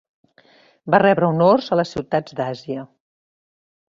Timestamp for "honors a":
1.33-1.77